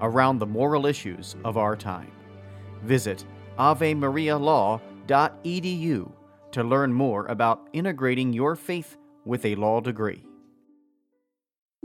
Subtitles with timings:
[0.00, 2.10] around the moral issues of our time.
[2.82, 3.24] Visit
[3.58, 6.12] avemarialaw.edu
[6.52, 10.24] to learn more about integrating your faith with a law degree.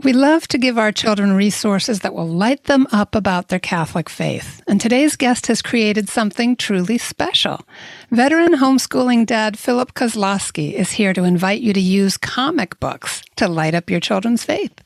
[0.02, 4.10] We love to give our children resources that will light them up about their Catholic
[4.10, 4.62] faith.
[4.66, 7.66] And today's guest has created something truly special.
[8.10, 13.48] Veteran homeschooling dad Philip Kosloski is here to invite you to use comic books to
[13.48, 14.85] light up your children's faith.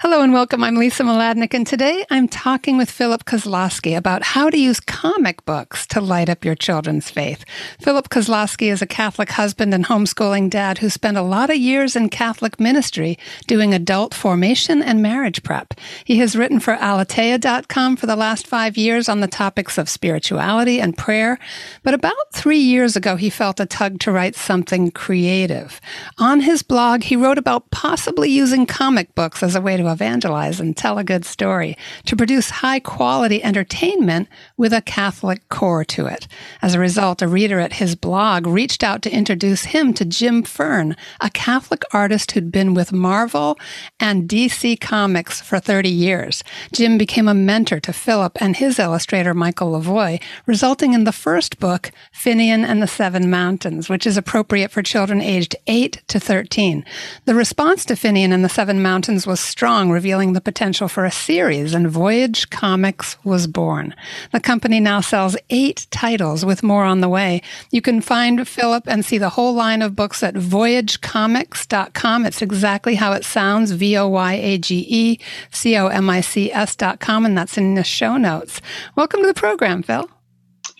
[0.00, 0.62] Hello and welcome.
[0.62, 5.44] I'm Lisa Mladinich, and today I'm talking with Philip Kosloski about how to use comic
[5.44, 7.44] books to light up your children's faith.
[7.80, 11.96] Philip Kosloski is a Catholic husband and homeschooling dad who spent a lot of years
[11.96, 13.18] in Catholic ministry
[13.48, 15.74] doing adult formation and marriage prep.
[16.04, 20.80] He has written for Aleteia.com for the last five years on the topics of spirituality
[20.80, 21.40] and prayer,
[21.82, 25.80] but about three years ago he felt a tug to write something creative.
[26.18, 30.60] On his blog, he wrote about possibly using comic books as a way to evangelize
[30.60, 31.76] and tell a good story,
[32.06, 36.26] to produce high quality entertainment with a Catholic core to it.
[36.62, 40.42] As a result, a reader at his blog reached out to introduce him to Jim
[40.42, 43.58] Fern, a Catholic artist who'd been with Marvel
[44.00, 46.42] and DC Comics for 30 years.
[46.72, 51.58] Jim became a mentor to Philip and his illustrator, Michael Lavoie, resulting in the first
[51.58, 56.84] book, Finian and the Seven Mountains, which is appropriate for children aged 8 to 13.
[57.24, 61.10] The response to Finian and the Seven Mountains was strong, revealing the potential for a
[61.10, 63.94] series, and Voyage Comics was born.
[64.32, 67.40] The company now sells eight titles, with more on the way.
[67.70, 72.26] You can find Philip and see the whole line of books at voyagecomics.com.
[72.26, 75.20] It's exactly how it sounds V O Y A G E
[75.52, 78.60] C O M I C S.com, and that's in the show notes.
[78.96, 80.10] Welcome to the program, Phil.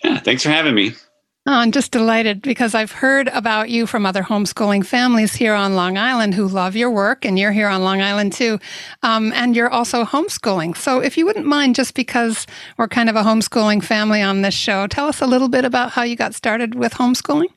[0.03, 0.93] Yeah, thanks for having me.
[1.49, 5.73] Oh, I'm just delighted because I've heard about you from other homeschooling families here on
[5.73, 8.59] Long Island who love your work, and you're here on Long Island too.
[9.01, 10.77] Um, and you're also homeschooling.
[10.77, 12.45] So, if you wouldn't mind, just because
[12.77, 15.89] we're kind of a homeschooling family on this show, tell us a little bit about
[15.89, 17.49] how you got started with homeschooling.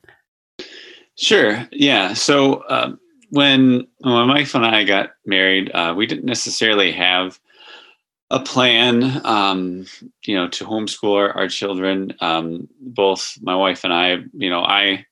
[1.18, 1.68] Sure.
[1.70, 2.14] Yeah.
[2.14, 2.92] So, uh,
[3.28, 7.38] when, when my wife and I got married, uh, we didn't necessarily have
[8.32, 9.84] a plan, um,
[10.24, 12.14] you know, to homeschool our, our children.
[12.20, 15.04] Um, both my wife and I, you know, I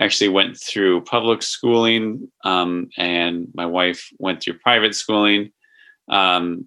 [0.00, 5.52] actually went through public schooling, um, and my wife went through private schooling.
[6.08, 6.64] Um,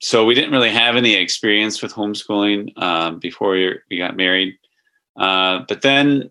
[0.00, 4.56] so we didn't really have any experience with homeschooling um, before we, we got married.
[5.16, 6.30] Uh, but then,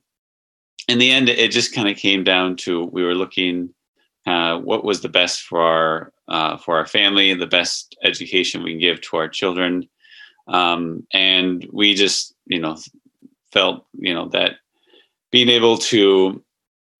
[0.87, 3.71] in the end, it just kind of came down to we were looking
[4.25, 8.71] uh, what was the best for our uh, for our family, the best education we
[8.71, 9.87] can give to our children,
[10.47, 12.77] um, and we just you know
[13.51, 14.53] felt you know that
[15.31, 16.43] being able to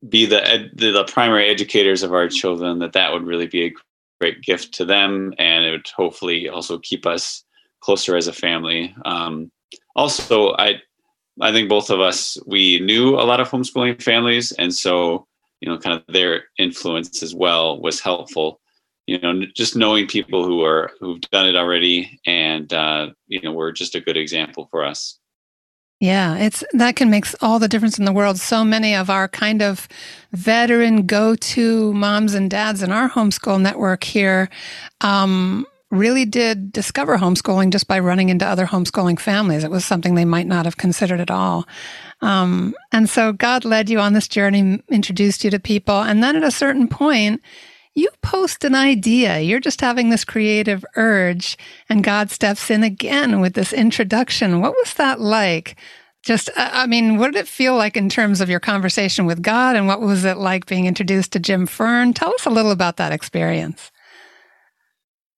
[0.08, 3.74] be the, ed- the primary educators of our children that that would really be a
[4.20, 7.44] great gift to them, and it would hopefully also keep us
[7.82, 8.96] closer as a family.
[9.06, 9.52] Um,
[9.96, 10.82] also, I
[11.40, 15.28] I think both of us we knew a lot of homeschooling families, and so
[15.62, 18.60] you know kind of their influence as well was helpful
[19.08, 23.54] you know just knowing people who are who've done it already and uh, you know
[23.54, 25.20] were just a good example for us
[26.02, 28.40] yeah, it's that can make all the difference in the world.
[28.40, 29.88] So many of our kind of
[30.32, 34.50] veteran go-to moms and dads in our homeschool network here
[35.02, 39.64] um, really did discover homeschooling just by running into other homeschooling families.
[39.64, 41.68] It was something they might not have considered at all.
[42.22, 46.02] Um, and so God led you on this journey, introduced you to people.
[46.02, 47.42] And then at a certain point,
[47.94, 49.40] you post an idea.
[49.42, 51.58] You're just having this creative urge,
[51.90, 54.62] and God steps in again with this introduction.
[54.62, 55.76] What was that like?
[56.24, 59.76] Just, I mean, what did it feel like in terms of your conversation with God,
[59.76, 62.14] and what was it like being introduced to Jim Fern?
[62.14, 63.92] Tell us a little about that experience.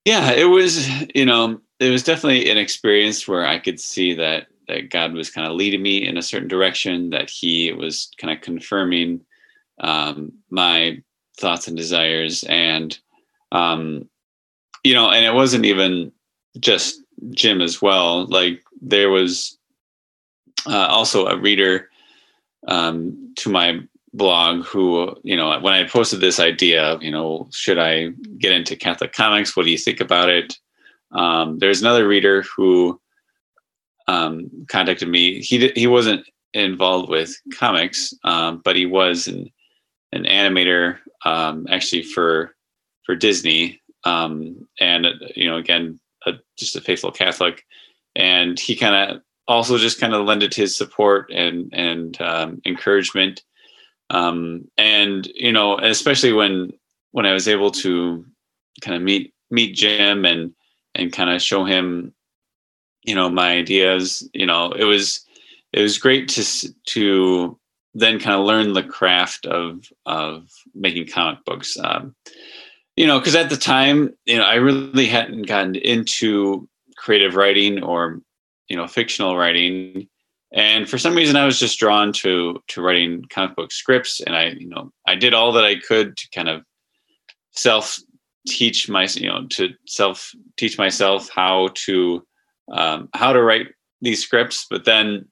[0.06, 4.48] Yeah, it was, you know, it was definitely an experience where I could see that
[4.68, 8.34] that God was kind of leading me in a certain direction, that He was kind
[8.34, 9.22] of confirming
[9.80, 11.02] um, my
[11.38, 12.98] thoughts and desires, and
[13.52, 14.10] um,
[14.84, 16.12] you know, and it wasn't even
[16.60, 17.02] just
[17.32, 18.26] Jim as well.
[18.26, 19.58] Like there was
[20.66, 21.90] uh, also a reader
[22.68, 23.80] um, to my
[24.14, 28.52] blog who, you know, when I posted this idea of, you know, should I get
[28.52, 29.56] into Catholic comics?
[29.56, 30.58] What do you think about it?
[31.12, 33.00] Um, there's another reader who
[34.08, 35.42] um, contacted me.
[35.42, 39.52] He he wasn't involved with comics, um, but he was an
[40.12, 42.56] an animator um, actually for
[43.06, 47.66] for Disney, um, and you know, again, a, just a faithful Catholic.
[48.16, 53.44] And he kind of also just kind of lended his support and and um, encouragement
[54.14, 56.72] um, and you know especially when
[57.12, 58.26] when i was able to
[58.82, 60.54] kind of meet meet jim and
[60.96, 62.14] and kind of show him
[63.04, 65.26] you know my ideas you know it was
[65.74, 67.60] it was great to to
[67.96, 71.78] then kind of learn the craft of of making comic books.
[71.78, 72.16] Um,
[72.96, 77.84] you know because at the time you know i really hadn't gotten into creative writing
[77.84, 78.22] or
[78.68, 80.08] you know fictional writing
[80.54, 84.22] and for some reason i was just drawn to to writing comic book scripts.
[84.22, 86.64] And i you know i did all that i could to kind of
[87.52, 87.98] self
[88.48, 92.26] teach my you know to self teach myself how to
[92.72, 93.68] um, how to write
[94.02, 94.66] these scripts.
[94.70, 95.26] But then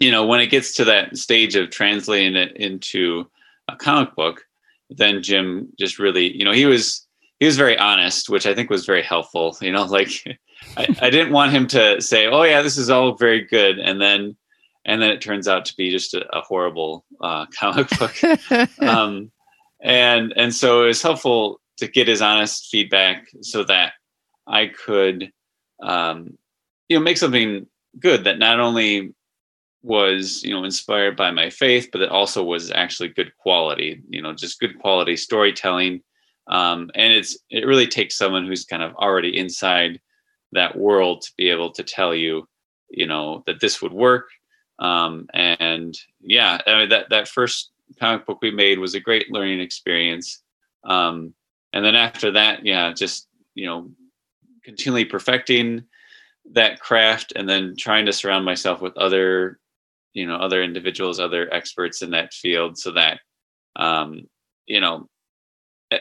[0.00, 3.30] you know when it gets to that stage of translating it into
[3.68, 4.42] a comic book
[4.88, 7.06] then jim just really you know he was
[7.40, 10.38] he was very honest which i think was very helpful you know like
[10.76, 14.00] I, I didn't want him to say, "Oh yeah, this is all very good," and
[14.00, 14.36] then
[14.84, 18.14] and then it turns out to be just a, a horrible uh, comic book.
[18.80, 19.30] um,
[19.82, 23.94] and and so it was helpful to get his honest feedback so that
[24.46, 25.32] I could,
[25.82, 26.36] um,
[26.88, 27.66] you know, make something
[27.98, 29.14] good that not only
[29.82, 34.02] was you know inspired by my faith, but it also was actually good quality.
[34.08, 36.02] You know, just good quality storytelling.
[36.50, 40.00] Um, and it's it really takes someone who's kind of already inside
[40.52, 42.46] that world to be able to tell you,
[42.90, 44.26] you know, that this would work.
[44.80, 49.30] Um, and yeah, I mean, that that first comic book we made was a great
[49.30, 50.42] learning experience.
[50.84, 51.34] Um,
[51.72, 53.90] and then after that, yeah, just you know,
[54.64, 55.84] continually perfecting
[56.52, 59.60] that craft, and then trying to surround myself with other,
[60.14, 63.20] you know, other individuals, other experts in that field, so that,
[63.76, 64.26] um,
[64.66, 65.08] you know,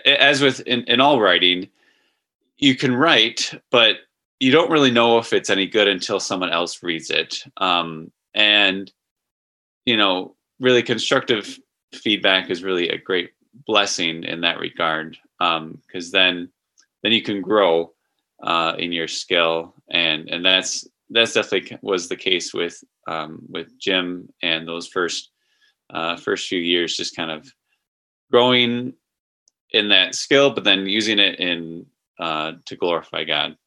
[0.06, 1.70] as with in, in all writing,
[2.58, 3.98] you can write, but
[4.40, 7.44] you don't really know if it's any good until someone else reads it.
[7.58, 8.92] Um, and
[9.86, 11.58] you know, really constructive
[11.94, 13.32] feedback is really a great
[13.66, 16.50] blessing in that regard because um, then
[17.02, 17.92] then you can grow
[18.44, 23.78] uh, in your skill and and that's that's definitely was the case with um, with
[23.80, 25.32] Jim and those first
[25.90, 27.52] uh, first few years just kind of
[28.32, 28.94] growing
[29.72, 31.86] in that skill but then using it in
[32.20, 33.58] uh, to glorify God.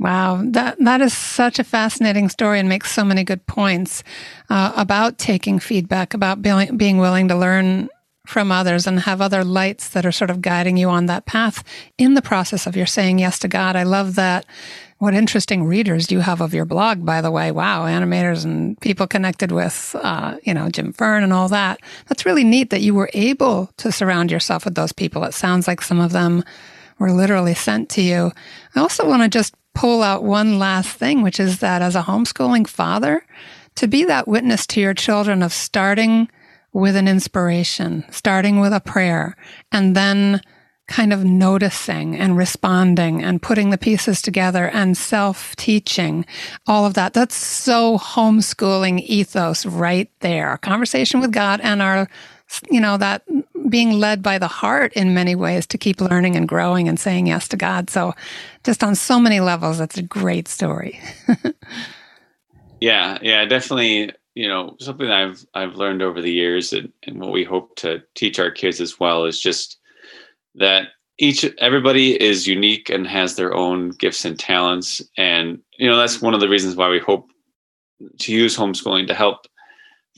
[0.00, 4.02] Wow, that that is such a fascinating story and makes so many good points
[4.50, 7.88] uh, about taking feedback, about being being willing to learn
[8.26, 11.62] from others and have other lights that are sort of guiding you on that path
[11.98, 13.76] in the process of your saying yes to God.
[13.76, 14.46] I love that.
[14.98, 17.50] What interesting readers you have of your blog, by the way?
[17.50, 21.80] Wow, animators and people connected with, uh, you know, Jim Fern and all that.
[22.06, 25.24] That's really neat that you were able to surround yourself with those people.
[25.24, 26.42] It sounds like some of them
[26.98, 28.32] were literally sent to you.
[28.74, 32.02] I also want to just pull out one last thing, which is that as a
[32.02, 33.26] homeschooling father,
[33.74, 36.30] to be that witness to your children of starting
[36.74, 39.36] with an inspiration, starting with a prayer,
[39.72, 40.42] and then
[40.86, 46.26] kind of noticing and responding and putting the pieces together and self teaching,
[46.66, 47.14] all of that.
[47.14, 50.58] That's so homeschooling ethos right there.
[50.58, 52.08] Conversation with God and our,
[52.70, 53.22] you know, that
[53.70, 57.28] being led by the heart in many ways to keep learning and growing and saying
[57.28, 57.88] yes to God.
[57.88, 58.14] So,
[58.64, 61.00] just on so many levels, that's a great story.
[62.80, 64.12] yeah, yeah, definitely.
[64.34, 68.02] You know, something I've I've learned over the years, and, and what we hope to
[68.14, 69.78] teach our kids as well is just
[70.56, 70.88] that
[71.18, 75.00] each everybody is unique and has their own gifts and talents.
[75.16, 77.28] And you know that's one of the reasons why we hope
[78.18, 79.46] to use homeschooling to help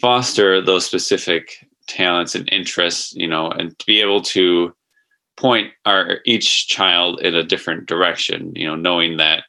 [0.01, 4.75] foster those specific talents and interests you know and to be able to
[5.37, 9.45] point our each child in a different direction you know knowing that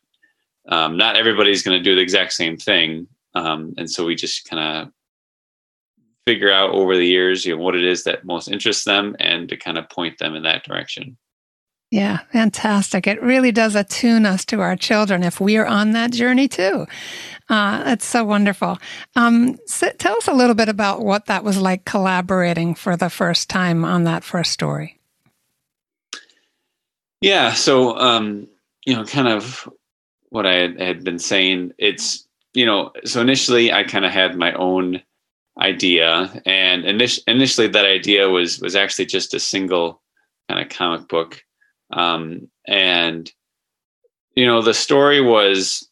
[0.70, 3.08] um, not everybody's going to do the exact same thing
[3.38, 4.94] um, and so we just kind of
[6.26, 9.48] figure out over the years you know what it is that most interests them and
[9.50, 11.18] to kind of point them in that direction
[11.90, 13.08] yeah, fantastic.
[13.08, 16.86] It really does attune us to our children if we are on that journey too.
[17.50, 18.78] Uh, that's so wonderful.
[19.16, 23.10] Um, so tell us a little bit about what that was like collaborating for the
[23.10, 25.00] first time on that first story.
[27.22, 28.48] Yeah, so, um,
[28.86, 29.68] you know, kind of
[30.30, 32.27] what I had, had been saying, it's,
[32.58, 35.02] you know, so initially I kind of had my own
[35.62, 40.02] idea and init- initially that idea was was actually just a single
[40.48, 41.42] kind of comic book
[41.92, 43.32] um, and
[44.38, 45.90] you know, the story was,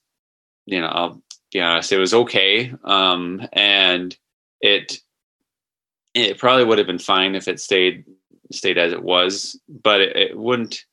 [0.67, 2.71] you know, I'll be honest, it was okay.
[2.83, 4.15] Um, and
[4.61, 4.99] it
[6.13, 8.05] it probably would have been fine if it stayed
[8.51, 10.85] stayed as it was, but it, it wouldn't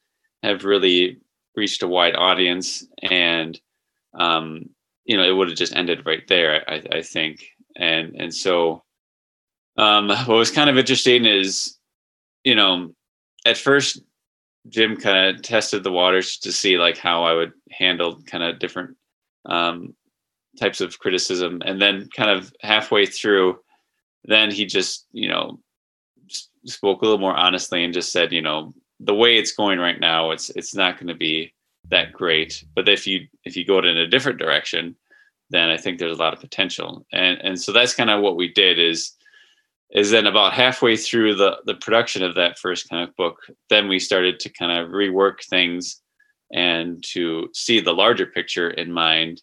[0.42, 1.18] have really
[1.54, 3.60] reached a wide audience and
[4.18, 4.70] um,
[5.04, 7.44] you know, it would have just ended right there, I, I think.
[7.76, 8.82] And and so
[9.76, 11.78] um, what was kind of interesting is,
[12.44, 12.94] you know,
[13.46, 14.00] at first
[14.68, 18.58] Jim kind of tested the waters to see like how I would handle kind of
[18.58, 18.96] different
[19.46, 19.94] um,
[20.58, 23.58] types of criticism, and then kind of halfway through,
[24.24, 25.58] then he just you know
[26.66, 29.98] spoke a little more honestly and just said, you know, the way it's going right
[29.98, 31.52] now, it's it's not going to be
[31.92, 32.64] that great.
[32.74, 34.96] But if you if you go it in a different direction,
[35.50, 37.06] then I think there's a lot of potential.
[37.12, 39.12] And and so that's kind of what we did is
[39.90, 43.36] is then about halfway through the the production of that first comic book,
[43.70, 46.00] then we started to kind of rework things
[46.52, 49.40] and to see the larger picture in mind.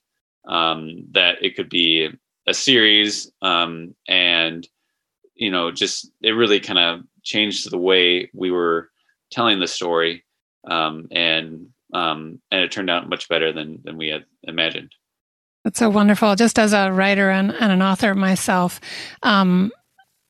[0.47, 2.09] Um, that it could be
[2.47, 4.67] a series, um, and
[5.35, 8.89] you know, just it really kind of changed the way we were
[9.31, 10.25] telling the story,
[10.67, 14.93] um, and um, and it turned out much better than than we had imagined.
[15.63, 16.35] That's so wonderful.
[16.35, 18.79] Just as a writer and, and an author myself,
[19.23, 19.71] um,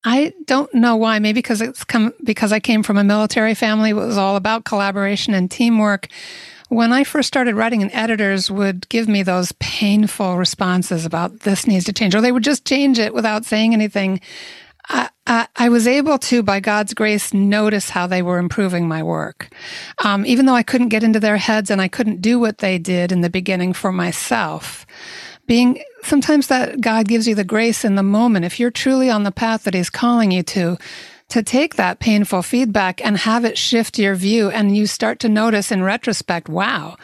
[0.03, 1.19] I don't know why.
[1.19, 3.91] Maybe because it's come because I came from a military family.
[3.91, 6.07] It was all about collaboration and teamwork.
[6.69, 11.65] When I first started writing, and editors would give me those painful responses about this
[11.65, 14.21] needs to change, or they would just change it without saying anything.
[14.89, 19.53] I, I, was able to, by God's grace, notice how they were improving my work.
[20.03, 22.79] Um, even though I couldn't get into their heads and I couldn't do what they
[22.79, 24.87] did in the beginning for myself
[25.49, 28.45] being sometimes that God gives you the grace in the moment.
[28.45, 30.77] If you're truly on the path that He's calling you to,
[31.29, 35.27] to take that painful feedback and have it shift your view, and you start to
[35.27, 36.97] notice in retrospect, wow,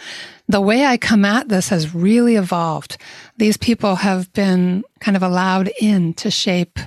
[0.48, 2.98] the way I come at this has really evolved.
[3.38, 6.78] These people have been kind of allowed in to shape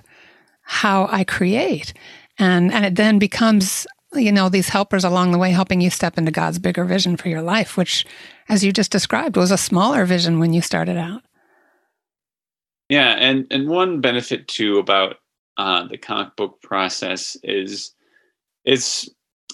[0.68, 1.94] how I create.
[2.38, 6.18] And, and it then becomes, you know, these helpers along the way helping you step
[6.18, 8.04] into God's bigger vision for your life, which,
[8.50, 11.22] as you just described, was a smaller vision when you started out.
[12.90, 15.16] Yeah, and and one benefit too about
[15.56, 17.94] uh, the comic book process is
[18.64, 19.08] it's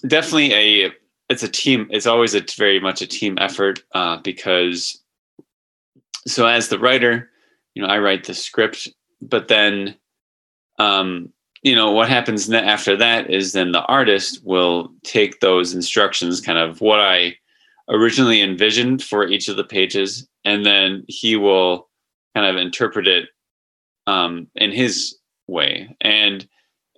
[0.07, 0.93] definitely a
[1.31, 1.87] it's a team.
[1.91, 5.01] It's always a very much a team effort uh, because
[6.27, 7.31] so as the writer,
[7.75, 8.89] you know, I write the script,
[9.23, 9.97] but then
[10.79, 16.41] um, you know what happens after that is then the artist will take those instructions,
[16.41, 17.37] kind of what I
[17.89, 21.89] originally envisioned for each of the pages, and then he will
[22.35, 23.29] kind of interpret it
[24.07, 25.17] um, in his
[25.49, 25.95] way.
[26.01, 26.47] And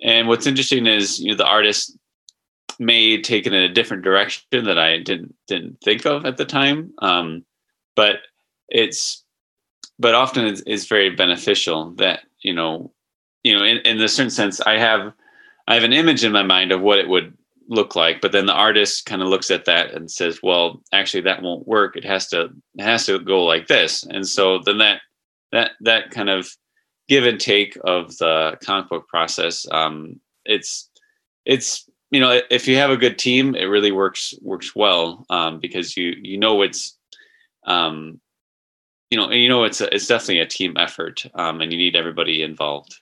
[0.02, 1.96] and what's interesting is you know the artist
[2.78, 6.44] may take it in a different direction that I didn't didn't think of at the
[6.44, 6.92] time.
[7.00, 7.44] Um,
[7.94, 8.16] but
[8.68, 9.24] it's
[9.98, 12.92] but often it's, it's, very beneficial that you know
[13.46, 15.12] you know in, in a certain sense I have
[15.68, 17.36] I have an image in my mind of what it would
[17.68, 21.22] look like but then the artist kind of looks at that and says well actually
[21.22, 21.96] that won't work.
[21.96, 24.04] It has to it has to go like this.
[24.04, 25.00] And so then that
[25.52, 26.48] that that kind of
[27.08, 30.90] give and take of the comic book process um, it's
[31.44, 35.60] it's you know if you have a good team it really works works well um,
[35.60, 36.98] because you you know it's
[37.66, 38.20] um,
[39.10, 41.96] you know you know it's a, it's definitely a team effort um, and you need
[41.96, 43.00] everybody involved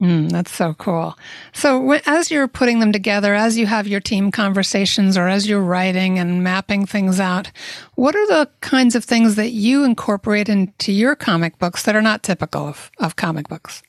[0.00, 1.18] Mm, that's so cool.
[1.52, 5.60] So, as you're putting them together, as you have your team conversations, or as you're
[5.60, 7.50] writing and mapping things out,
[7.96, 12.00] what are the kinds of things that you incorporate into your comic books that are
[12.00, 13.82] not typical of, of comic books?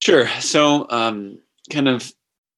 [0.00, 0.28] Sure.
[0.40, 2.12] So, um, kind of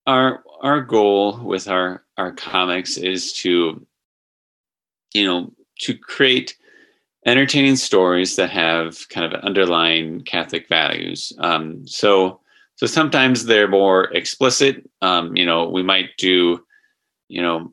[0.06, 3.86] our our goal with our our comics is to
[5.14, 6.56] you know to create
[7.26, 11.32] entertaining stories that have kind of underlying Catholic values.
[11.38, 12.40] Um, so
[12.76, 14.88] so sometimes they're more explicit.
[15.02, 16.64] Um, you know, we might do
[17.28, 17.72] you know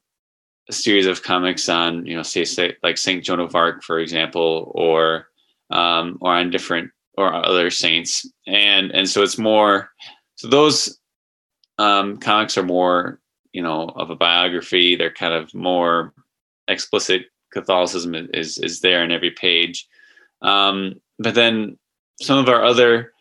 [0.69, 3.99] a series of comics on you know say, say like Saint Joan of Arc, for
[3.99, 5.27] example, or
[5.69, 9.91] um, or on different or other saints, and and so it's more
[10.35, 10.99] so those
[11.77, 13.19] um, comics are more
[13.53, 14.95] you know of a biography.
[14.95, 16.13] They're kind of more
[16.67, 17.27] explicit.
[17.55, 19.87] Catholicism is is there in every page,
[20.41, 21.77] um, but then
[22.21, 23.11] some of our other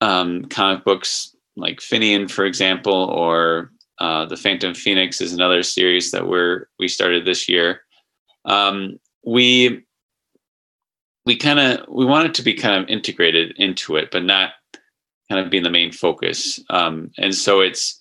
[0.00, 6.10] um, comic books, like Finian, for example, or uh, the Phantom Phoenix is another series
[6.12, 7.80] that we're we started this year.
[8.44, 9.84] Um, we
[11.24, 14.52] we kind of we want it to be kind of integrated into it, but not
[15.28, 16.60] kind of being the main focus.
[16.70, 18.00] Um, and so it's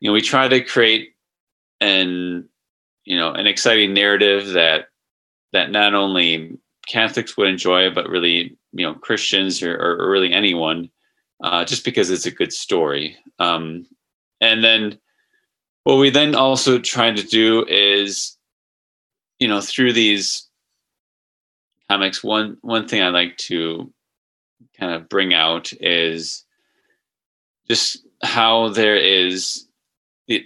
[0.00, 1.10] you know we try to create
[1.80, 2.48] an
[3.04, 4.88] you know an exciting narrative that
[5.52, 10.90] that not only Catholics would enjoy, but really you know Christians or, or really anyone,
[11.42, 13.16] uh, just because it's a good story.
[13.38, 13.86] Um,
[14.40, 14.98] and then
[15.84, 18.36] what we then also try to do is,
[19.38, 20.48] you know, through these
[21.90, 23.92] comics, one one thing I like to
[24.78, 26.44] kind of bring out is
[27.68, 29.66] just how there is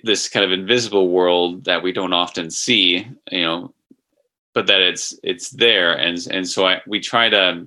[0.05, 3.75] this kind of invisible world that we don't often see, you know,
[4.55, 7.67] but that it's it's there, and and so I we try to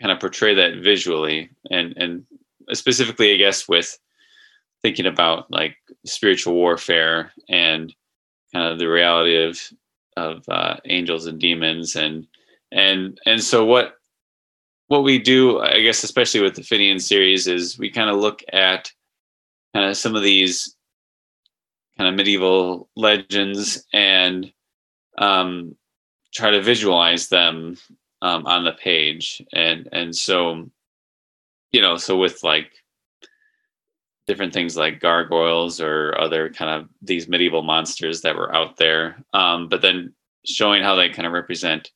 [0.00, 2.24] kind of portray that visually, and and
[2.72, 3.98] specifically, I guess, with
[4.82, 7.94] thinking about like spiritual warfare and
[8.52, 9.60] kind of the reality of
[10.16, 12.26] of uh, angels and demons and
[12.72, 13.94] and and so what
[14.88, 18.42] what we do i guess especially with the finian series is we kind of look
[18.52, 18.92] at
[19.74, 20.76] kind of some of these
[22.00, 24.50] kind of medieval legends and
[25.18, 25.76] um,
[26.32, 27.76] try to visualize them
[28.22, 29.42] um, on the page.
[29.52, 30.70] And and so
[31.72, 32.70] you know so with like
[34.26, 39.22] different things like gargoyles or other kind of these medieval monsters that were out there
[39.34, 40.14] um, but then
[40.46, 41.90] showing how they kind of represent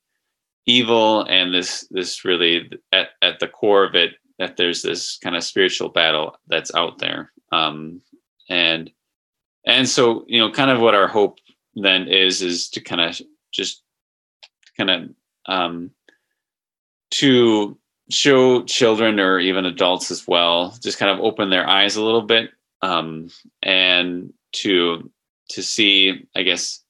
[0.67, 5.37] evil and this this really at, at the core of it that there's this kind
[5.37, 7.33] of spiritual battle that's out there.
[7.53, 8.01] Um,
[8.49, 8.91] and
[9.67, 11.39] and so you know kind of what our hope
[11.75, 13.21] then is is to kind of
[13.53, 13.83] just
[14.77, 15.11] kind of
[15.47, 15.91] um,
[17.11, 17.77] to
[18.11, 22.23] show children or even adults as well just kind of open their eyes a little
[22.23, 22.51] bit
[22.83, 23.29] um,
[23.63, 25.11] and to
[25.49, 26.83] to see i guess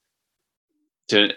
[1.08, 1.28] to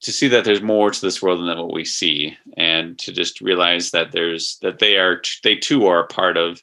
[0.00, 3.40] to see that there's more to this world than what we see and to just
[3.40, 6.62] realize that there's that they are they too are a part of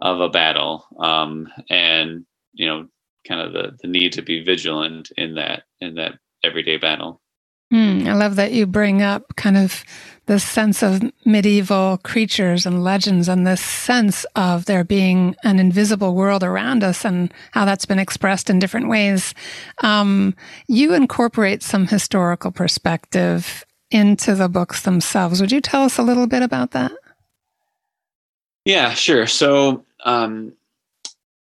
[0.00, 2.86] of a battle um, and you know
[3.26, 7.20] kind of the the need to be vigilant in that in that everyday battle
[7.72, 9.84] mm, i love that you bring up kind of
[10.30, 16.14] this sense of medieval creatures and legends and this sense of there being an invisible
[16.14, 19.34] world around us and how that's been expressed in different ways.
[19.82, 20.36] Um,
[20.68, 25.40] you incorporate some historical perspective into the books themselves.
[25.40, 26.92] Would you tell us a little bit about that?
[28.64, 29.26] Yeah, sure.
[29.26, 30.52] So, um,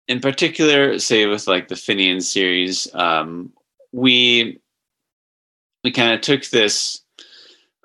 [0.07, 3.53] in particular, say with like the Finian series, um,
[3.91, 4.59] we
[5.83, 7.03] we kind of took this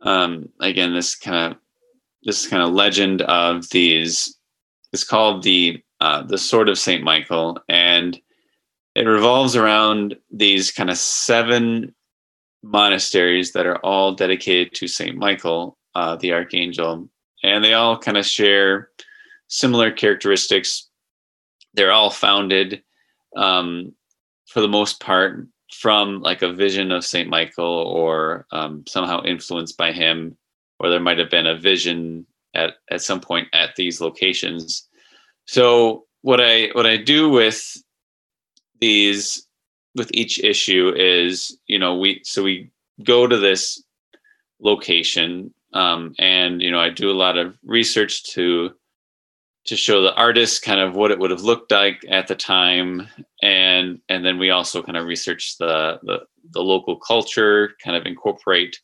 [0.03, 1.59] um, again this kind of
[2.23, 4.37] this kind of legend of these
[4.93, 8.21] it's called the uh, the sword of saint michael and
[8.95, 11.95] it revolves around these kind of seven
[12.63, 17.09] monasteries that are all dedicated to saint michael uh, the archangel
[17.43, 18.91] and they all kind of share
[19.49, 20.88] similar characteristics
[21.79, 22.83] they're all founded
[23.37, 23.95] um,
[24.47, 29.77] for the most part from like a vision of Saint Michael or um, somehow influenced
[29.77, 30.37] by him,
[30.81, 34.89] or there might have been a vision at at some point at these locations.
[35.47, 37.77] So what I what I do with
[38.81, 39.47] these
[39.95, 42.71] with each issue is you know we so we
[43.05, 43.83] go to this
[44.61, 48.73] location um, and you know I do a lot of research to
[49.69, 53.07] to show the artist kind of what it would have looked like at the time.
[53.43, 56.21] And and then we also kind of research the the,
[56.53, 58.81] the local culture kind of incorporate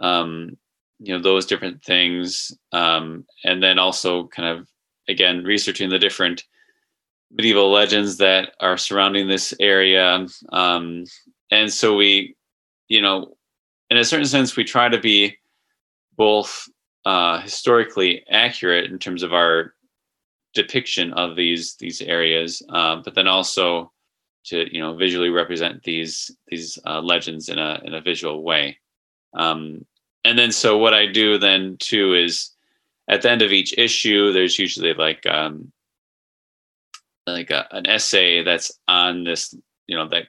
[0.00, 0.56] um,
[1.00, 2.52] you know those different things.
[2.70, 4.68] Um, and then also kind of
[5.08, 6.44] again researching the different
[7.32, 10.26] medieval legends that are surrounding this area.
[10.52, 11.06] Um,
[11.50, 12.36] and so we
[12.86, 13.34] you know
[13.90, 15.36] in a certain sense we try to be
[16.16, 16.68] both
[17.04, 19.74] uh, historically accurate in terms of our
[20.54, 23.92] depiction of these these areas, uh, but then also
[24.44, 28.78] to you know visually represent these these uh, legends in a in a visual way.
[29.34, 29.84] Um,
[30.24, 32.50] and then so what I do then too is
[33.08, 35.72] at the end of each issue, there's usually like um,
[37.26, 39.54] like a, an essay that's on this
[39.86, 40.28] you know that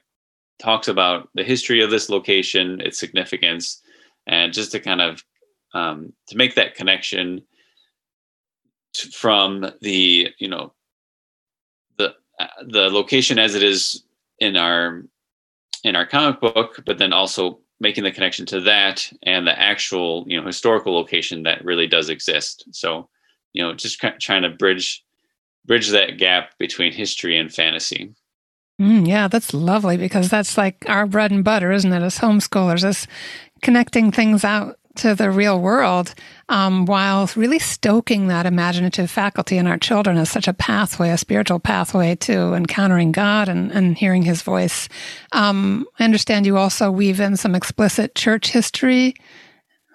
[0.58, 3.82] talks about the history of this location, its significance,
[4.26, 5.24] and just to kind of
[5.74, 7.42] um, to make that connection
[8.94, 10.72] to, from the you know
[11.98, 14.02] the uh, the location as it is
[14.38, 15.04] in our
[15.84, 20.24] in our comic book, but then also making the connection to that and the actual
[20.26, 22.64] you know historical location that really does exist.
[22.72, 23.08] So
[23.52, 25.04] you know just trying to bridge
[25.64, 28.14] bridge that gap between history and fantasy.
[28.80, 32.02] Mm, yeah, that's lovely because that's like our bread and butter, isn't it?
[32.02, 33.06] As homeschoolers, is
[33.60, 36.14] connecting things out to the real world
[36.48, 41.18] um, while really stoking that imaginative faculty in our children as such a pathway, a
[41.18, 44.88] spiritual pathway to encountering God and, and hearing his voice.
[45.32, 49.14] Um, I understand you also weave in some explicit church history.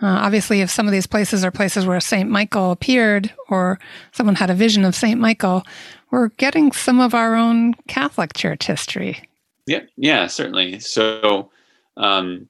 [0.02, 2.30] Uh, obviously, if some of these places are places where St.
[2.30, 3.80] Michael appeared or
[4.12, 5.20] someone had a vision of St.
[5.20, 5.64] Michael,
[6.12, 9.28] we're getting some of our own Catholic church history.
[9.66, 10.80] Yeah, yeah, certainly.
[10.80, 11.50] So,
[11.98, 12.48] um,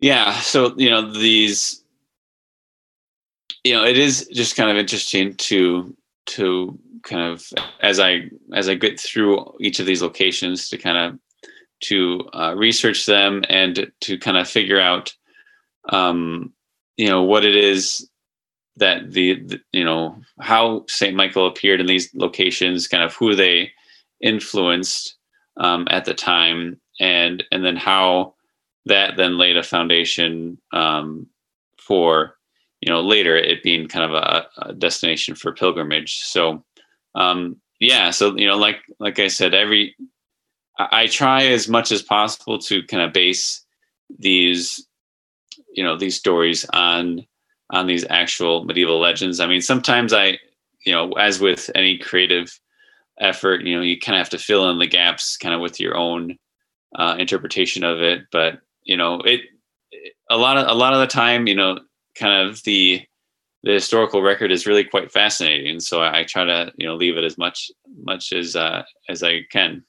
[0.00, 1.82] yeah, so you know these,
[3.64, 8.68] you know, it is just kind of interesting to to kind of as I as
[8.68, 11.18] I get through each of these locations to kind of
[11.80, 15.14] to uh, research them and to kind of figure out,
[15.90, 16.52] um,
[16.96, 18.08] you know, what it is
[18.76, 23.34] that the, the, you know how Saint Michael appeared in these locations, kind of who
[23.34, 23.72] they
[24.20, 25.16] influenced
[25.56, 28.34] um, at the time, and and then how
[28.88, 31.26] that then laid a foundation um,
[31.78, 32.36] for
[32.80, 36.18] you know later it being kind of a, a destination for pilgrimage.
[36.18, 36.64] So
[37.14, 39.94] um, yeah, so you know like like I said, every
[40.78, 43.64] I, I try as much as possible to kind of base
[44.18, 44.86] these
[45.72, 47.26] you know these stories on
[47.70, 49.40] on these actual medieval legends.
[49.40, 50.38] I mean, sometimes I,
[50.86, 52.58] you know, as with any creative
[53.20, 55.78] effort, you know, you kind of have to fill in the gaps kind of with
[55.78, 56.38] your own
[56.96, 58.22] uh, interpretation of it.
[58.32, 59.42] But you know, it
[60.30, 61.78] a lot of a lot of the time, you know,
[62.16, 63.02] kind of the
[63.62, 65.78] the historical record is really quite fascinating.
[65.78, 67.70] So I, I try to you know leave it as much
[68.02, 69.84] much as uh, as I can.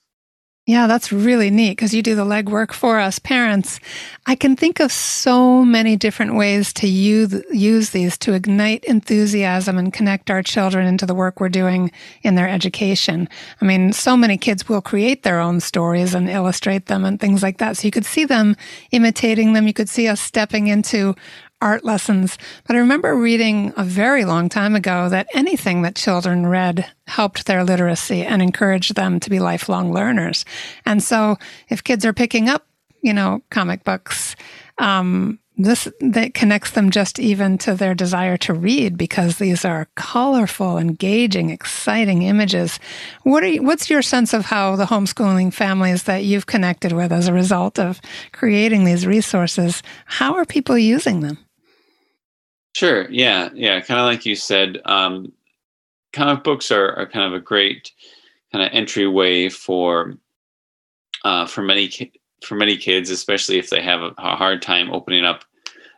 [0.69, 3.79] Yeah, that's really neat because you do the legwork for us parents.
[4.27, 9.79] I can think of so many different ways to use, use these to ignite enthusiasm
[9.79, 13.27] and connect our children into the work we're doing in their education.
[13.60, 17.41] I mean, so many kids will create their own stories and illustrate them and things
[17.41, 17.77] like that.
[17.77, 18.55] So you could see them
[18.91, 19.65] imitating them.
[19.65, 21.15] You could see us stepping into
[21.62, 22.38] art lessons.
[22.65, 27.45] But I remember reading a very long time ago that anything that children read helped
[27.45, 30.45] their literacy and encouraged them to be lifelong learners.
[30.86, 31.38] And so
[31.69, 32.65] if kids are picking up,
[33.02, 34.36] you know, comic books,
[34.78, 39.89] um, this that connects them just even to their desire to read because these are
[39.95, 42.80] colorful, engaging, exciting images.
[43.24, 47.12] What are you, what's your sense of how the homeschooling families that you've connected with
[47.12, 48.00] as a result of
[48.32, 51.38] creating these resources, how are people using them?
[52.75, 53.10] Sure.
[53.10, 53.49] Yeah.
[53.53, 53.82] Yeah.
[53.82, 55.32] Kind of like you said, um,
[56.13, 57.91] comic books are, are kind of a great
[58.51, 60.15] kind of entryway for
[61.23, 61.91] uh, for many
[62.43, 65.43] for many kids, especially if they have a, a, hard time opening up,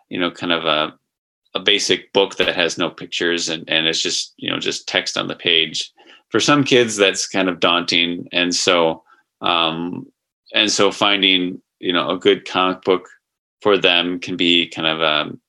[0.09, 0.97] you know, kind of a
[1.53, 5.17] a basic book that has no pictures and and it's just you know just text
[5.17, 5.91] on the page.
[6.29, 9.03] For some kids, that's kind of daunting, and so
[9.41, 10.07] um,
[10.53, 13.07] and so finding you know a good comic book
[13.61, 15.41] for them can be kind of a um,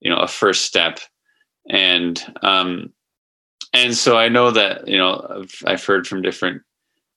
[0.00, 0.98] you know a first step
[1.70, 2.92] and um
[3.72, 6.62] and so i know that you know i've, I've heard from different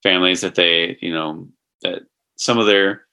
[0.04, 1.48] families that they you know
[1.82, 2.04] that
[2.36, 3.06] some of their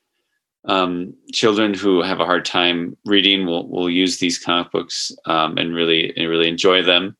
[0.67, 5.57] um, children who have a hard time reading will, will use these comic books um,
[5.59, 7.17] and really and really enjoy them.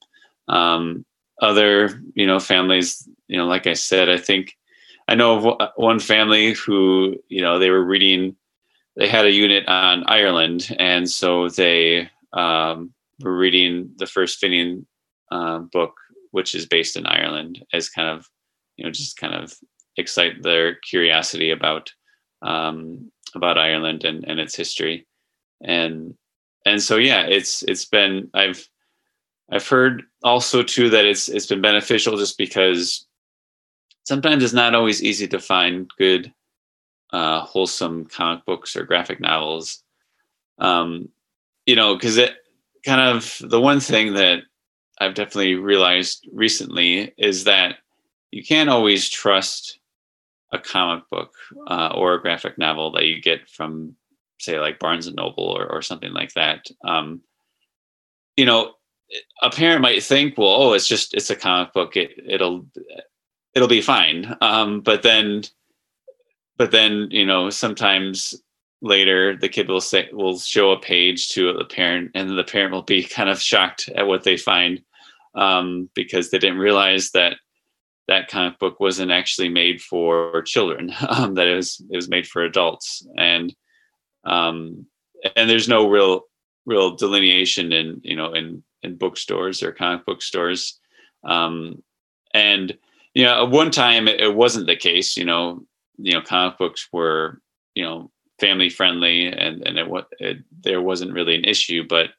[0.49, 1.05] Um,
[1.43, 4.57] other you know families, you know, like I said, I think
[5.09, 8.37] I know of one family who you know they were reading.
[8.97, 14.85] They had a unit on Ireland, and so they um, we're reading the first Finian
[15.33, 15.95] uh, book,
[16.31, 18.27] which is based in Ireland, as kind of
[18.77, 19.55] you know just kind of
[19.97, 21.91] excite their curiosity about
[22.43, 25.07] um, about Ireland and, and its history,
[25.63, 26.15] and
[26.67, 28.69] and so yeah, it's it's been I've
[29.51, 33.07] I've heard also too that it's it's been beneficial just because
[34.05, 36.33] sometimes it's not always easy to find good
[37.13, 39.83] uh, wholesome comic books or graphic novels.
[40.59, 41.09] Um,
[41.67, 42.37] you know, because it
[42.85, 44.43] kind of the one thing that
[44.99, 47.77] I've definitely realized recently is that
[48.31, 49.79] you can't always trust
[50.53, 51.35] a comic book
[51.67, 53.97] uh, or a graphic novel that you get from
[54.39, 56.67] say like Barnes and Noble or, or something like that.
[56.85, 57.23] Um,
[58.37, 58.75] you know,
[59.43, 61.97] a parent might think, well, oh, it's just it's a comic book.
[61.97, 62.67] It it'll
[63.55, 64.37] it'll be fine.
[64.41, 65.43] Um, but then,
[66.57, 68.35] but then you know, sometimes
[68.83, 72.73] later the kid will say will show a page to the parent, and the parent
[72.73, 74.83] will be kind of shocked at what they find
[75.35, 77.37] um, because they didn't realize that
[78.09, 80.93] that comic book wasn't actually made for children.
[81.09, 83.55] Um, that it was it was made for adults, and
[84.25, 84.87] um,
[85.35, 86.23] and there's no real
[86.67, 90.79] real delineation in you know in in bookstores or comic book stores
[91.25, 91.83] um,
[92.35, 92.77] and
[93.15, 95.65] you know at one time it, it, wasn't the case you know
[95.97, 97.41] you know comic books were
[97.75, 102.11] you know family friendly and and it, it there wasn't really an issue but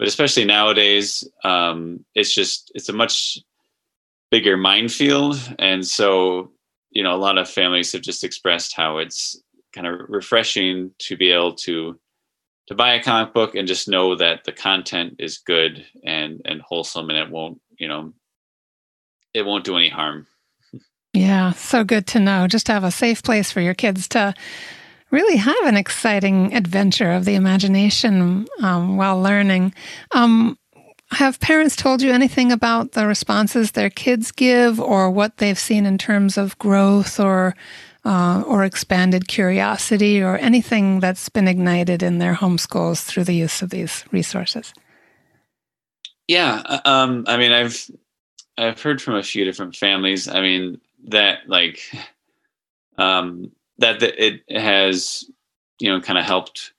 [0.00, 3.38] but especially nowadays um, it's just it's a much
[4.30, 5.36] bigger minefield.
[5.58, 6.52] And so
[6.90, 9.40] you know a lot of families have just expressed how it's
[9.72, 12.00] kind of refreshing to be able to
[12.68, 16.62] to buy a comic book and just know that the content is good and and
[16.62, 18.12] wholesome and it won't you know
[19.34, 20.26] it won't do any harm.
[21.12, 22.46] Yeah so good to know.
[22.46, 24.34] Just to have a safe place for your kids to
[25.10, 29.74] really have an exciting adventure of the imagination um, while learning
[30.12, 30.56] um,
[31.12, 35.84] have parents told you anything about the responses their kids give or what they've seen
[35.84, 37.54] in terms of growth or
[38.04, 43.60] uh, or expanded curiosity or anything that's been ignited in their homeschools through the use
[43.60, 44.72] of these resources?
[46.26, 47.90] Yeah, uh, um, I mean, I've
[48.56, 50.28] I've heard from a few different families.
[50.28, 51.80] I mean, that like
[52.98, 55.24] um, that, it has
[55.78, 56.72] you know kind of helped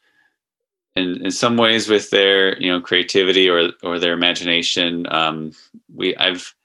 [0.96, 5.06] in in some ways with their you know creativity or or their imagination.
[5.12, 5.52] Um,
[5.94, 6.56] we I've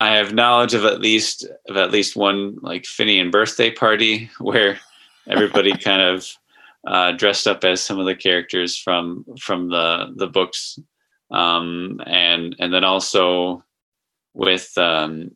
[0.00, 4.78] I have knowledge of at least of at least one like Finian birthday party where
[5.28, 6.28] everybody kind of
[6.86, 10.78] uh, dressed up as some of the characters from from the the books,
[11.30, 13.62] um, and and then also
[14.34, 15.34] with um,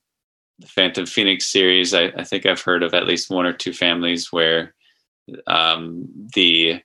[0.59, 3.73] the Phantom Phoenix series, I, I, think I've heard of at least one or two
[3.73, 4.75] families where
[5.47, 6.81] um, the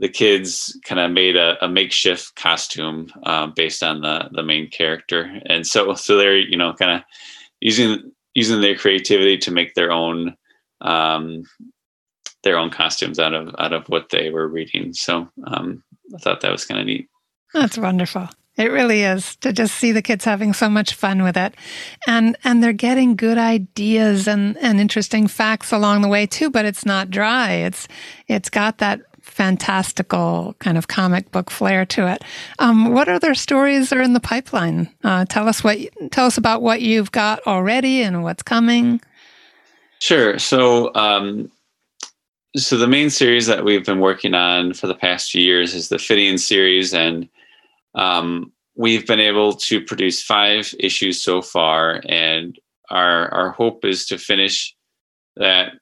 [0.00, 4.68] the kids kind of made a, a makeshift costume uh, based on the the main
[4.68, 7.02] character, and so so they're you know kind of
[7.60, 10.36] using using their creativity to make their own
[10.80, 11.44] um,
[12.42, 14.92] their own costumes out of out of what they were reading.
[14.92, 15.82] So um,
[16.14, 17.08] I thought that was kind of neat.
[17.52, 18.28] That's wonderful.
[18.56, 21.54] It really is to just see the kids having so much fun with it.
[22.06, 26.64] And and they're getting good ideas and, and interesting facts along the way too, but
[26.64, 27.52] it's not dry.
[27.52, 27.88] It's
[28.28, 32.22] it's got that fantastical kind of comic book flair to it.
[32.58, 34.88] Um, what other stories are in the pipeline?
[35.02, 35.78] Uh, tell us what
[36.12, 39.00] tell us about what you've got already and what's coming.
[39.98, 40.38] Sure.
[40.38, 41.50] So, um,
[42.56, 45.88] so the main series that we've been working on for the past few years is
[45.88, 47.28] the Finian series, and
[47.94, 52.02] um, we've been able to produce five issues so far.
[52.08, 52.58] And
[52.90, 54.74] our our hope is to finish
[55.36, 55.72] that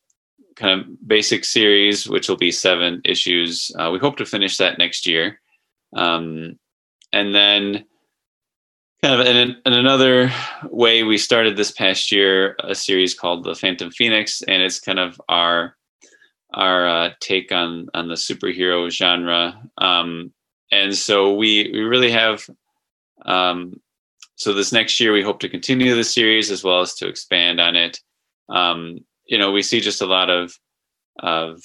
[0.57, 3.70] kind of basic series, which will be seven issues.
[3.79, 5.40] Uh, we hope to finish that next year.
[5.94, 6.59] Um,
[7.12, 7.85] and then,
[9.03, 10.33] kind of in, in, another
[10.70, 14.98] way, we started this past year a series called The Phantom Phoenix, and it's kind
[14.98, 15.77] of our
[16.55, 19.61] our uh, take on on the superhero genre.
[19.79, 20.33] Um,
[20.72, 22.44] and so we we really have.
[23.24, 23.80] Um,
[24.35, 27.61] so this next year, we hope to continue the series as well as to expand
[27.61, 28.00] on it.
[28.48, 30.58] Um, you know we see just a lot of
[31.20, 31.62] of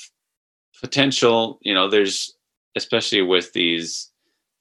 [0.79, 2.35] potential you know there's
[2.75, 4.11] especially with these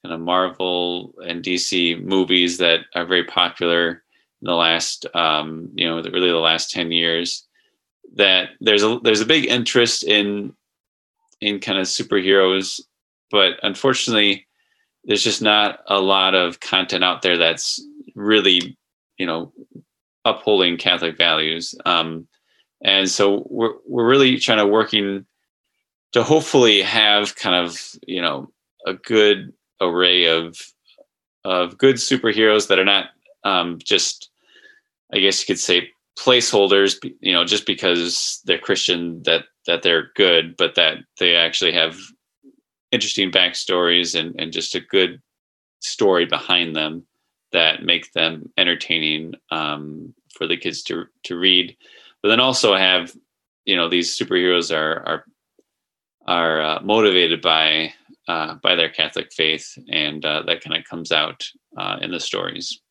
[0.03, 4.03] kind of marvel and dc movies that are very popular
[4.41, 7.47] in the last um you know really the last 10 years
[8.15, 10.53] that there's a there's a big interest in
[11.39, 12.81] in kind of superheroes
[13.31, 14.47] but unfortunately
[15.03, 17.83] there's just not a lot of content out there that's
[18.15, 18.77] really
[19.17, 19.53] you know
[20.25, 21.75] upholding catholic values.
[21.85, 22.27] Um
[22.83, 25.25] and so we're we're really trying to working
[26.13, 28.49] to hopefully have kind of you know
[28.85, 30.57] a good array of
[31.43, 33.09] of good superheroes that are not
[33.43, 34.29] um, just
[35.13, 40.11] I guess you could say placeholders you know just because they're Christian that that they're
[40.15, 41.97] good but that they actually have
[42.91, 45.21] interesting backstories and and just a good
[45.79, 47.05] story behind them
[47.51, 51.75] that make them entertaining um, for the kids to to read
[52.21, 53.15] but then also have
[53.65, 55.25] you know these superheroes are are
[56.27, 57.93] are uh, motivated by
[58.27, 62.19] uh, by their Catholic faith, and uh, that kind of comes out uh, in the
[62.19, 62.81] stories.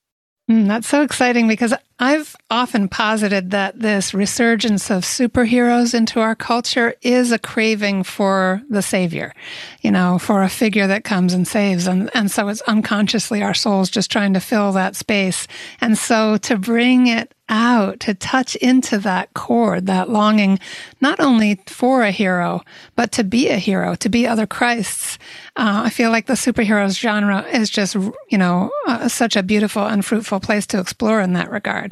[0.50, 6.34] Mm, that's so exciting because I've often posited that this resurgence of superheroes into our
[6.34, 9.32] culture is a craving for the savior,
[9.80, 11.86] you know, for a figure that comes and saves.
[11.86, 15.48] And, and so it's unconsciously our souls just trying to fill that space.
[15.80, 20.58] And so to bring it out, to touch into that chord, that longing,
[21.00, 22.62] not only for a hero,
[22.96, 25.18] but to be a hero, to be other Christs.
[25.56, 29.86] Uh, I feel like the superheroes genre is just, you know, uh, such a beautiful
[29.86, 31.85] and fruitful place to explore in that regard.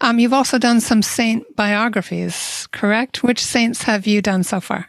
[0.00, 3.22] Um, you've also done some saint biographies, correct?
[3.22, 4.88] Which saints have you done so far?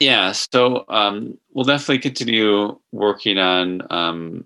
[0.00, 4.44] Yeah, so um, we'll definitely continue working on um,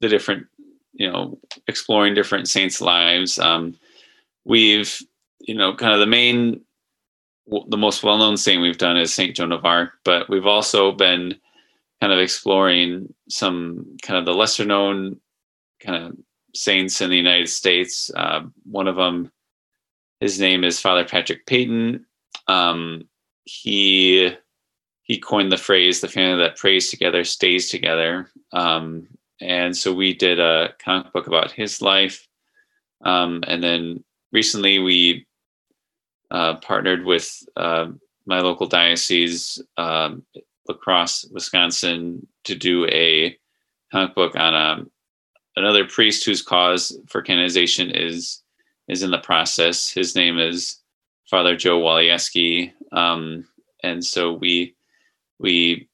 [0.00, 0.46] the different,
[0.92, 3.38] you know, exploring different saints' lives.
[3.38, 3.76] Um,
[4.44, 5.00] we've
[5.40, 6.60] you know kind of the main
[7.68, 11.34] the most well-known saint we've done is saint joan of arc but we've also been
[12.00, 15.20] kind of exploring some kind of the lesser known
[15.80, 16.16] kind of
[16.54, 18.10] saints in the united states.
[18.14, 19.30] Uh, one of them
[20.20, 22.06] his name is father patrick peyton.
[22.46, 23.08] Um,
[23.44, 24.32] he
[25.02, 28.30] he coined the phrase the family that prays together stays together.
[28.52, 29.08] Um,
[29.40, 32.28] and so we did a comic book about his life.
[33.04, 35.26] Um, and then recently we
[36.30, 37.88] uh, partnered with uh,
[38.24, 40.24] my local diocese, um,
[40.68, 43.36] La Crosse, Wisconsin, to do a
[43.90, 44.90] comic book on a, um,
[45.56, 48.42] another priest whose cause for canonization is
[48.88, 49.90] is in the process.
[49.90, 50.80] His name is
[51.30, 53.46] Father Joe Walijewski, um,
[53.82, 54.74] and so we
[55.38, 55.88] we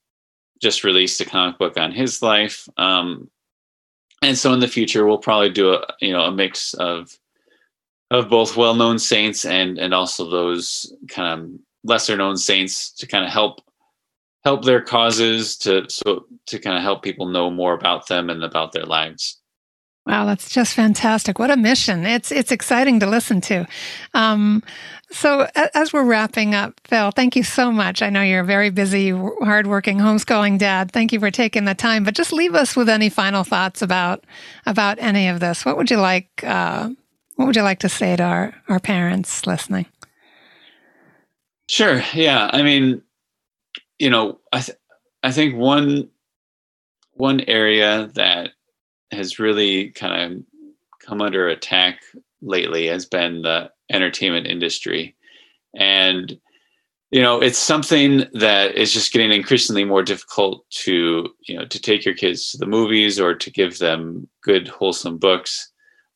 [0.60, 2.68] just released a comic book on his life.
[2.76, 3.30] Um,
[4.22, 7.16] and so in the future, we'll probably do a you know a mix of
[8.10, 11.50] of both well-known saints and and also those kind of
[11.84, 13.60] lesser known saints to kind of help
[14.44, 18.42] help their causes to so to kind of help people know more about them and
[18.42, 19.38] about their lives
[20.08, 23.64] wow that's just fantastic what a mission it's it's exciting to listen to
[24.14, 24.62] um,
[25.10, 28.70] so as we're wrapping up phil thank you so much i know you're a very
[28.70, 32.88] busy hardworking homeschooling dad thank you for taking the time but just leave us with
[32.88, 34.24] any final thoughts about
[34.66, 36.88] about any of this what would you like uh,
[37.38, 39.86] what would you like to say to our, our parents listening?
[41.68, 42.02] Sure.
[42.12, 42.50] Yeah.
[42.52, 43.00] I mean,
[44.00, 44.76] you know, I th-
[45.22, 46.10] I think one
[47.12, 48.50] one area that
[49.10, 50.42] has really kind of
[51.04, 52.00] come under attack
[52.42, 55.16] lately has been the entertainment industry,
[55.74, 56.38] and
[57.10, 61.80] you know, it's something that is just getting increasingly more difficult to you know to
[61.80, 65.70] take your kids to the movies or to give them good wholesome books.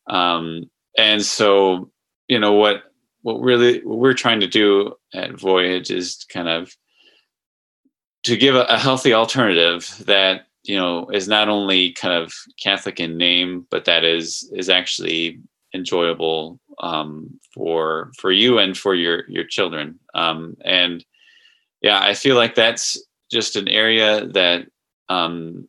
[0.07, 1.89] Um, and so
[2.27, 2.83] you know what
[3.23, 6.75] what really what we're trying to do at voyage is kind of
[8.23, 12.99] to give a, a, healthy alternative that you know is not only kind of catholic
[12.99, 15.39] in name but that is is actually
[15.73, 19.99] enjoyable um, for for you and for your your children.
[20.13, 21.03] Um, and
[21.81, 24.67] yeah i feel like that's just an area that
[25.09, 25.67] um,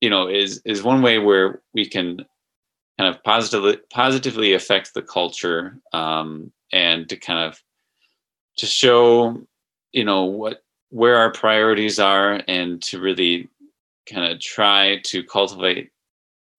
[0.00, 2.24] you know is is one way where we can
[2.98, 7.62] kind of positively positively affect the culture um, and to kind of
[8.58, 9.40] to show
[9.92, 13.48] you know what where our priorities are and to really
[14.12, 15.90] kind of try to cultivate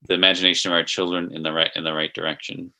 [0.07, 2.73] the imagination of our children in the right in the right direction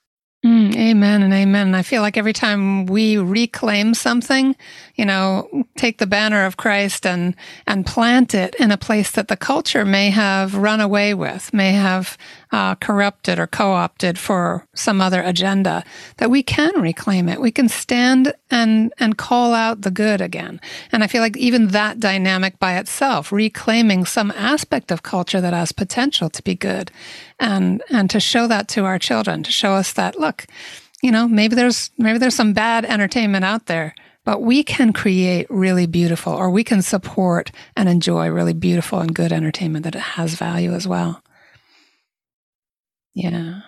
[0.44, 1.76] Mm, amen and amen.
[1.76, 4.56] I feel like every time we reclaim something,
[5.02, 7.36] you know, take the banner of Christ and
[7.66, 11.72] and plant it in a place that the culture may have run away with, may
[11.72, 12.20] have
[12.52, 15.84] uh, corrupted or co-opted for some other agenda,
[16.18, 17.42] that we can reclaim it.
[17.42, 20.62] We can stand and and call out the good again.
[20.92, 25.56] And I feel like even that dynamic by itself, reclaiming some aspect of culture that
[25.56, 26.92] has potential to be good,
[27.40, 30.46] and and to show that to our children, to show us that look,
[31.02, 35.48] you know, maybe there's maybe there's some bad entertainment out there but we can create
[35.50, 40.36] really beautiful or we can support and enjoy really beautiful and good entertainment that has
[40.36, 41.22] value as well
[43.14, 43.62] yeah.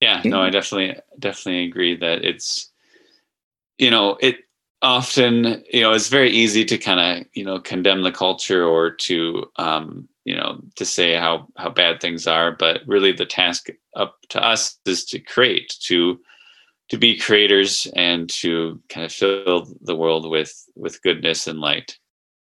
[0.00, 2.70] Yeah, no, I definitely definitely agree that it's
[3.78, 4.36] you know, it
[4.82, 8.90] often, you know, it's very easy to kind of, you know, condemn the culture or
[8.90, 13.68] to um, you know, to say how how bad things are, but really the task
[13.94, 16.18] up to us is to create, to
[16.90, 21.98] to be creators and to kind of fill the world with with goodness and light.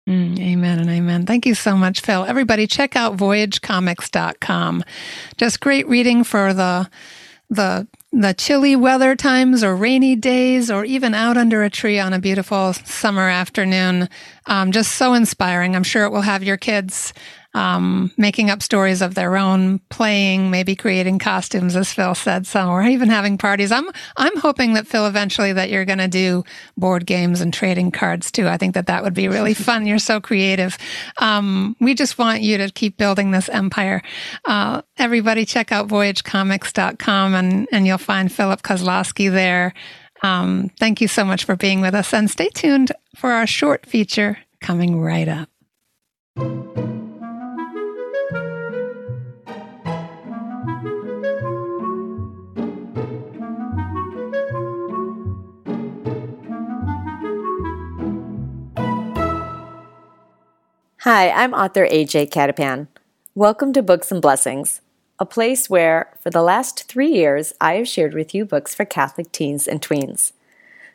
[0.07, 1.25] Mm, amen and amen.
[1.25, 2.25] Thank you so much, Phil.
[2.25, 4.83] Everybody, check out voyagecomics.com.
[5.37, 6.89] Just great reading for the
[7.49, 12.13] the the chilly weather times or rainy days or even out under a tree on
[12.13, 14.07] a beautiful summer afternoon.
[14.45, 15.75] Um, just so inspiring.
[15.75, 17.13] I'm sure it will have your kids
[17.55, 22.69] um, making up stories of their own, playing, maybe creating costumes, as Phil said, some,
[22.69, 23.71] or even having parties.
[23.71, 23.87] I'm
[24.17, 26.43] I'm hoping that Phil eventually that you're going to do
[26.75, 28.49] board games and trading cards too.
[28.49, 29.87] I think that that would be really fun.
[29.87, 30.77] You're so creative.
[31.17, 34.01] Um, we just want you to keep building this empire.
[34.43, 39.73] Uh, everybody, check out voyagecomics.com and and you'll find Philip Kosloski there.
[40.23, 43.85] Um, thank you so much for being with us, and stay tuned for our short
[43.85, 46.74] feature coming right up.
[61.05, 62.87] Hi, I'm author AJ Cattapan.
[63.35, 64.81] Welcome to Books and Blessings,
[65.19, 68.85] a place where, for the last three years, I have shared with you books for
[68.85, 70.31] Catholic teens and tweens.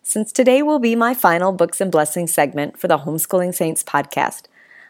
[0.02, 4.46] Since today will be my final Books and Blessings segment for the Homeschooling Saints podcast,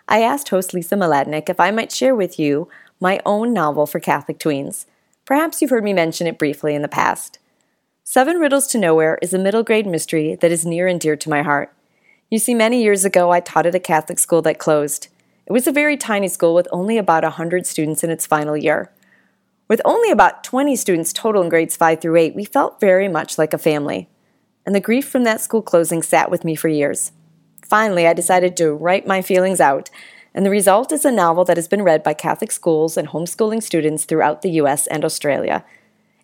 [0.09, 4.01] I asked host Lisa Mladinich if I might share with you my own novel for
[4.01, 4.87] Catholic tweens.
[5.27, 7.39] Perhaps you've heard me mention it briefly in the past.
[8.05, 11.29] Seven Riddles to Nowhere is a middle grade mystery that is near and dear to
[11.29, 11.75] my heart.
[12.31, 15.09] You see, many years ago, I taught at a Catholic school that closed.
[15.51, 18.93] It was a very tiny school with only about 100 students in its final year.
[19.67, 23.37] With only about 20 students total in grades 5 through 8, we felt very much
[23.37, 24.09] like a family.
[24.65, 27.11] And the grief from that school closing sat with me for years.
[27.67, 29.91] Finally, I decided to write my feelings out,
[30.33, 33.61] and the result is a novel that has been read by Catholic schools and homeschooling
[33.61, 35.65] students throughout the US and Australia.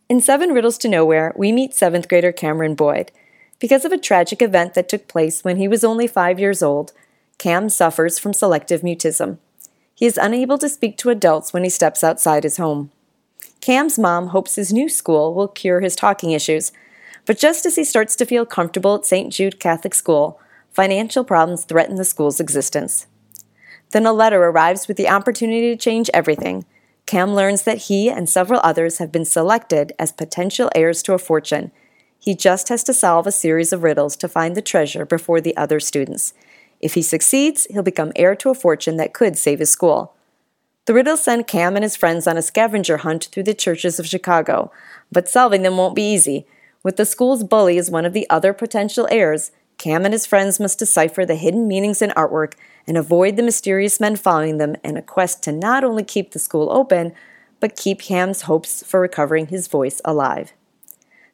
[0.09, 3.11] In Seven Riddles to Nowhere, we meet seventh grader Cameron Boyd.
[3.59, 6.93] Because of a tragic event that took place when he was only five years old,
[7.39, 9.39] Cam suffers from selective mutism.
[9.95, 12.91] He is unable to speak to adults when he steps outside his home.
[13.61, 16.72] Cam's mom hopes his new school will cure his talking issues,
[17.24, 19.32] but just as he starts to feel comfortable at St.
[19.32, 23.07] Jude Catholic School, financial problems threaten the school's existence.
[23.91, 26.64] Then a letter arrives with the opportunity to change everything.
[27.07, 31.18] Cam learns that he and several others have been selected as potential heirs to a
[31.18, 31.70] fortune.
[32.18, 35.57] He just has to solve a series of riddles to find the treasure before the
[35.57, 36.34] other students.
[36.81, 40.14] If he succeeds, he'll become heir to a fortune that could save his school.
[40.87, 44.07] The riddles send Cam and his friends on a scavenger hunt through the churches of
[44.07, 44.70] Chicago,
[45.11, 46.47] but solving them won't be easy.
[46.83, 50.61] With the school's bully as one of the other potential heirs, Cam and his friends
[50.61, 52.55] must decipher the hidden meanings in artwork
[52.87, 56.39] and avoid the mysterious men following them in a quest to not only keep the
[56.39, 57.12] school open,
[57.59, 60.53] but keep Cam's hopes for recovering his voice alive.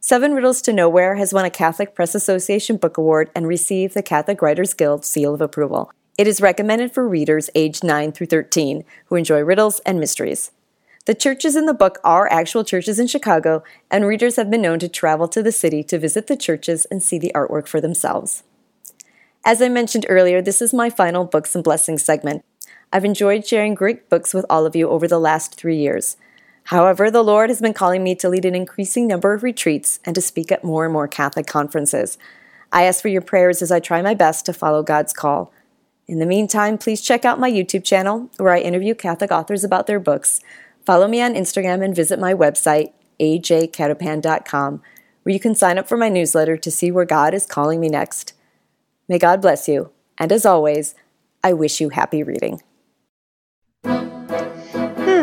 [0.05, 4.03] Seven Riddles to Nowhere has won a Catholic Press Association Book Award and received the
[4.03, 5.93] Catholic Writers Guild seal of approval.
[6.19, 10.51] It is recommended for readers aged 9 through 13 who enjoy riddles and mysteries.
[11.07, 14.81] The churches in the book are actual churches in Chicago, and readers have been known
[14.81, 18.43] to travel to the city to visit the churches and see the artwork for themselves.
[19.45, 22.45] As I mentioned earlier, this is my final Books and Blessings segment.
[22.93, 26.17] I've enjoyed sharing great books with all of you over the last three years.
[26.65, 30.15] However, the Lord has been calling me to lead an increasing number of retreats and
[30.15, 32.19] to speak at more and more Catholic conferences.
[32.73, 35.53] I ask for your prayers as I try my best to follow God's call.
[36.07, 39.87] In the meantime, please check out my YouTube channel where I interview Catholic authors about
[39.87, 40.41] their books.
[40.85, 44.83] Follow me on Instagram and visit my website, ajcattapan.com,
[45.23, 47.89] where you can sign up for my newsletter to see where God is calling me
[47.89, 48.33] next.
[49.09, 50.95] May God bless you, and as always,
[51.45, 52.63] I wish you happy reading.